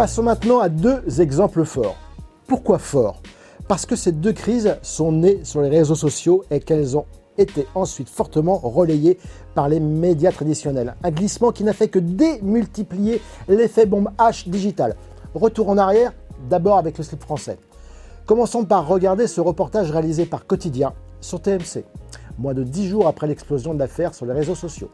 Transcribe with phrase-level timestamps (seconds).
[0.00, 1.98] Passons maintenant à deux exemples forts.
[2.46, 3.20] Pourquoi forts?
[3.68, 7.04] Parce que ces deux crises sont nées sur les réseaux sociaux et qu'elles ont
[7.36, 9.18] été ensuite fortement relayées
[9.54, 10.94] par les médias traditionnels.
[11.04, 14.96] Un glissement qui n'a fait que démultiplier l'effet bombe H digital.
[15.34, 16.14] Retour en arrière,
[16.48, 17.58] d'abord avec le slip français.
[18.24, 21.84] Commençons par regarder ce reportage réalisé par Quotidien sur TMC,
[22.38, 24.88] moins de 10 jours après l'explosion de l'affaire sur les réseaux sociaux.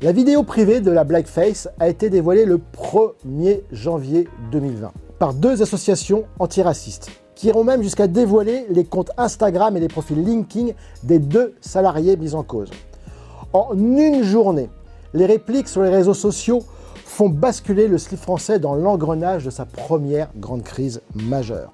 [0.00, 5.60] La vidéo privée de la Blackface a été dévoilée le 1er janvier 2020 par deux
[5.60, 10.68] associations antiracistes qui iront même jusqu'à dévoiler les comptes Instagram et les profils LinkedIn
[11.02, 12.70] des deux salariés mis en cause.
[13.52, 14.70] En une journée,
[15.14, 16.62] les répliques sur les réseaux sociaux
[17.04, 21.72] font basculer le slip français dans l'engrenage de sa première grande crise majeure.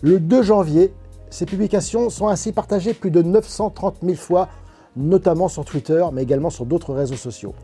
[0.00, 0.94] Le 2 janvier,
[1.28, 4.48] ces publications sont ainsi partagées plus de 930 000 fois
[4.96, 7.54] notamment sur Twitter, mais également sur d'autres réseaux sociaux.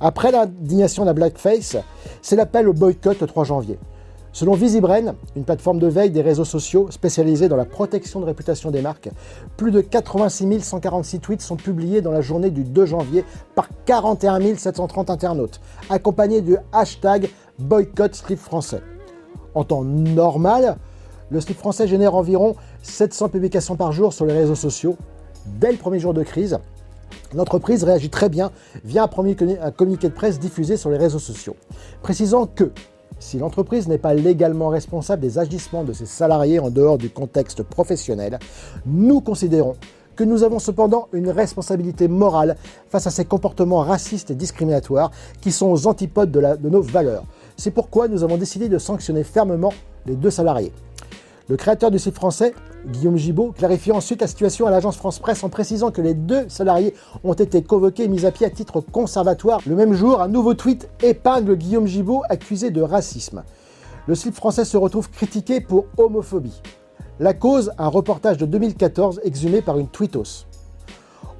[0.00, 1.76] Après l'indignation de la blackface,
[2.22, 3.78] c'est l'appel au boycott le 3 janvier.
[4.32, 8.70] Selon Visibren, une plateforme de veille des réseaux sociaux spécialisée dans la protection de réputation
[8.70, 9.10] des marques,
[9.56, 13.24] plus de 86 146 tweets sont publiés dans la journée du 2 janvier
[13.56, 15.60] par 41 730 internautes,
[15.90, 18.82] accompagnés du hashtag boycott français.
[19.54, 20.76] En temps normal,
[21.30, 24.96] le slip français génère environ 700 publications par jour sur les réseaux sociaux,
[25.46, 26.58] dès le premier jour de crise,
[27.34, 28.50] l'entreprise réagit très bien
[28.84, 31.56] via un, communiqué de presse diffusé sur les réseaux sociaux,
[32.02, 32.72] précisant que
[33.18, 37.62] si l'entreprise n'est pas légalement responsable des agissements de ses salariés en dehors du contexte
[37.62, 38.38] professionnel,
[38.86, 39.76] nous considérons
[40.16, 42.56] que nous avons cependant une responsabilité morale
[42.88, 47.24] face à ces comportements racistes et discriminatoires qui sont aux antipodes de, de nos valeurs.
[47.56, 49.72] C'est pourquoi nous avons décidé de sanctionner fermement
[50.06, 50.72] les deux salariés.
[51.50, 52.54] Le créateur du site français,
[52.86, 56.48] Guillaume Gibault, clarifie ensuite la situation à l'agence France Presse en précisant que les deux
[56.48, 56.94] salariés
[57.24, 59.60] ont été convoqués et mis à pied à titre conservatoire.
[59.66, 63.42] Le même jour, un nouveau tweet épingle Guillaume Gibault accusé de racisme.
[64.06, 66.62] Le site français se retrouve critiqué pour homophobie.
[67.18, 70.46] La cause, un reportage de 2014 exhumé par une tweetos.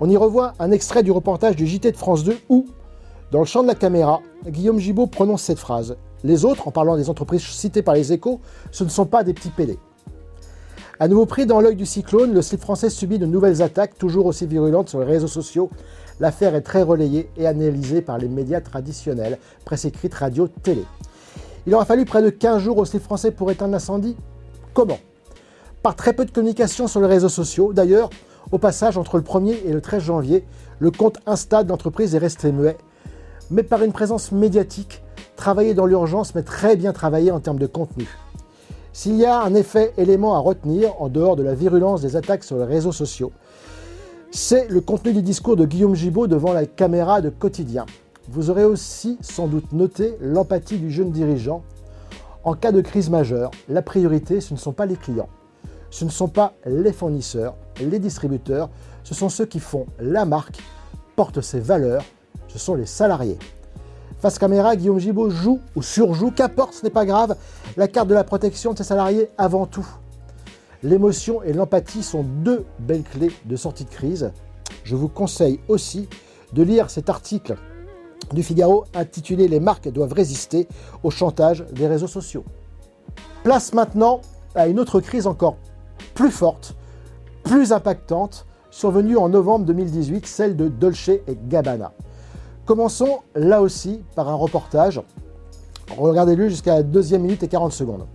[0.00, 2.66] On y revoit un extrait du reportage du JT de France 2 où,
[3.31, 5.97] dans le champ de la caméra, Guillaume Gibault prononce cette phrase.
[6.25, 8.41] Les autres, en parlant des entreprises citées par les échos,
[8.72, 9.78] ce ne sont pas des petits pélés.
[11.03, 14.27] À nouveau pris dans l'œil du cyclone, le slip français subit de nouvelles attaques, toujours
[14.27, 15.71] aussi virulentes sur les réseaux sociaux.
[16.21, 20.84] L'affaire est très relayée et analysée par les médias traditionnels, presse écrite, radio, télé.
[21.66, 24.15] Il aura fallu près de 15 jours au slip français pour éteindre l'incendie
[24.75, 24.99] Comment?
[25.83, 27.72] Par très peu de communication sur les réseaux sociaux.
[27.72, 28.10] D'ailleurs,
[28.53, 30.44] au passage, entre le 1er et le 13 janvier,
[30.81, 32.77] le compte Insta de l'entreprise est resté muet,
[33.50, 35.03] mais par une présence médiatique,
[35.37, 38.06] travaillée dans l'urgence, mais très bien travaillée en termes de contenu.
[38.93, 42.43] S'il y a un effet élément à retenir, en dehors de la virulence des attaques
[42.43, 43.31] sur les réseaux sociaux,
[44.33, 47.87] c'est le contenu du discours de Guillaume Gibault devant la caméra de quotidien.
[48.28, 51.62] Vous aurez aussi sans doute noté l'empathie du jeune dirigeant.
[52.43, 55.28] En cas de crise majeure, la priorité, ce ne sont pas les clients,
[55.91, 58.71] ce ne sont pas les fournisseurs, les distributeurs,
[59.05, 60.59] ce sont ceux qui font la marque,
[61.15, 62.03] portent ses valeurs,
[62.49, 63.39] ce sont les salariés.
[64.21, 67.37] Face caméra, Guillaume Gibault joue ou surjoue, qu'importe, ce n'est pas grave,
[67.79, 69.87] la carte de la protection de ses salariés avant tout.
[70.83, 74.33] L'émotion et l'empathie sont deux belles clés de sortie de crise.
[74.85, 76.07] Je vous conseille aussi
[76.53, 77.57] de lire cet article
[78.35, 80.69] du Figaro intitulé Les marques doivent résister
[81.03, 82.45] au chantage des réseaux sociaux.
[83.43, 84.21] Place maintenant
[84.55, 85.57] à une autre crise encore
[86.15, 86.77] plus forte,
[87.43, 91.93] plus impactante, survenue en novembre 2018, celle de Dolce et Gabbana.
[92.71, 95.03] Commençons là aussi par un reportage.
[95.99, 98.07] Regardez-le jusqu'à la deuxième minute et 40 secondes.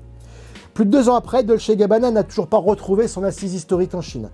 [0.74, 4.00] Plus de deux ans après, Dolce Gabbana n'a toujours pas retrouvé son assise historique en
[4.00, 4.30] Chine.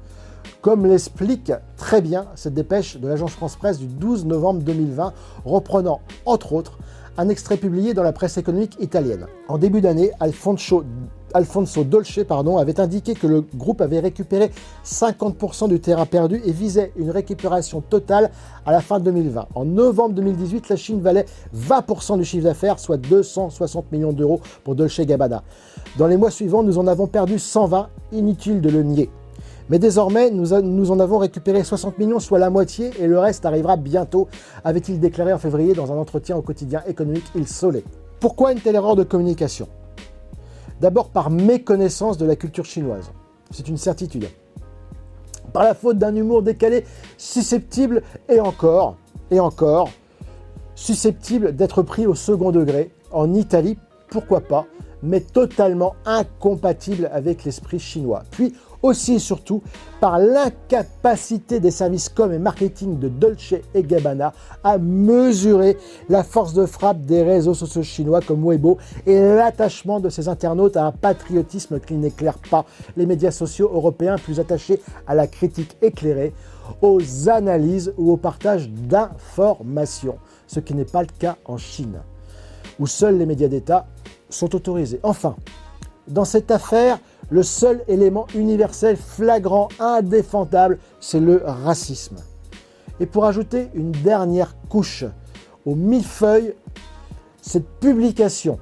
[0.62, 5.12] Comme l'explique très bien cette dépêche de l'agence France Presse du 12 novembre 2020,
[5.44, 6.78] reprenant entre autres
[7.18, 9.26] un extrait publié dans la presse économique italienne.
[9.48, 10.84] En début d'année, Alfonso
[11.34, 14.52] Alfonso Dolce pardon, avait indiqué que le groupe avait récupéré
[14.86, 18.32] 50% du terrain perdu et visait une récupération totale
[18.66, 19.48] à la fin 2020.
[19.56, 21.26] En novembre 2018, la Chine valait
[21.56, 25.44] 20% du chiffre d'affaires, soit 260 millions d'euros pour Dolce Gabbana.
[25.98, 29.10] Dans les mois suivants, nous en avons perdu 120, inutile de le nier.
[29.70, 30.52] Mais désormais, nous,
[30.92, 34.28] en avons récupéré 60 millions, soit la moitié, et le reste arrivera bientôt,
[34.66, 37.86] avait-il déclaré en février dans un entretien au quotidien économique Il Soleil.
[38.20, 39.70] Pourquoi une telle erreur de communication?
[40.82, 43.12] D'abord par méconnaissance de la culture chinoise.
[43.52, 44.28] C'est une certitude.
[45.54, 46.86] Par la faute d'un humour décalé,
[47.20, 48.98] susceptible, et encore,
[49.30, 49.92] et encore,
[50.74, 52.92] susceptible d'être pris au second degré.
[53.12, 53.78] En Italie,
[54.10, 54.66] pourquoi pas,
[55.04, 58.24] mais totalement incompatible avec l'esprit chinois.
[58.32, 59.62] Puis aussi et surtout
[60.00, 64.34] par l'incapacité des services com et marketing de Dolce et Gabbana
[64.64, 65.78] à mesurer
[66.10, 70.78] la force de frappe des réseaux sociaux chinois comme Weibo et l'attachement de ces internautes
[70.78, 72.66] à un patriotisme qui n'éclaire pas
[72.98, 76.34] les médias sociaux européens plus attachés à la critique éclairée,
[76.82, 80.18] aux analyses ou au partage d'informations,
[80.48, 82.02] ce qui n'est pas le cas en Chine,
[82.80, 83.86] où seuls les médias d'État
[84.30, 85.00] sont autorisés.
[85.04, 85.36] Enfin,
[86.08, 87.00] dans cette affaire,
[87.32, 92.18] le seul élément universel, flagrant, indéfendable, c'est le racisme.
[93.00, 95.06] Et pour ajouter une dernière couche
[95.66, 96.54] au millefeuille,
[97.42, 98.60] cette publication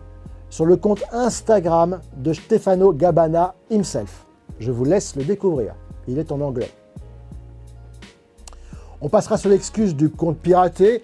[0.52, 4.28] sur le compte Instagram de Stefano Gabbana himself.
[4.60, 5.74] Je vous laisse le découvrir.
[6.08, 6.72] Il est en anglais.
[9.02, 11.04] On passera sur l'excuse du compte piraté,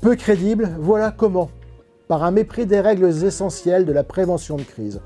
[0.00, 0.70] peu crédible.
[0.78, 1.50] Voilà comment.
[2.06, 5.00] Par un mépris des règles essentielles de la prévention de crise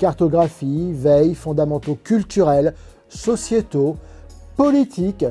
[0.00, 2.74] cartographie, veille, fondamentaux culturels,
[3.10, 3.96] sociétaux,
[4.56, 5.26] politiques,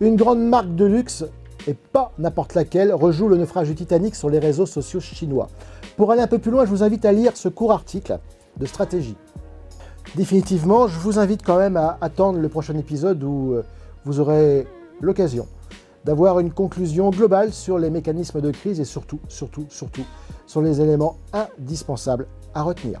[0.00, 1.24] une grande marque de luxe,
[1.66, 5.48] et pas n'importe laquelle, rejoue le naufrage du Titanic sur les réseaux sociaux chinois.
[5.96, 8.18] Pour aller un peu plus loin, je vous invite à lire ce court article
[8.58, 9.16] de stratégie.
[10.14, 13.62] Définitivement, je vous invite quand même à attendre le prochain épisode où euh,
[14.04, 14.66] vous aurez
[15.00, 15.46] l'occasion
[16.04, 20.04] d'avoir une conclusion globale sur les mécanismes de crise et surtout, surtout, surtout
[20.46, 23.00] sur les éléments indispensables à retenir.